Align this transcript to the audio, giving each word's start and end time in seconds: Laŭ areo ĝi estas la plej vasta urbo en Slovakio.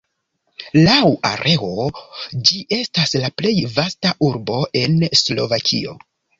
Laŭ 0.87 0.95
areo 1.31 1.85
ĝi 2.49 2.63
estas 2.79 3.15
la 3.27 3.31
plej 3.43 3.55
vasta 3.77 4.17
urbo 4.33 4.61
en 4.85 5.01
Slovakio. 5.25 5.99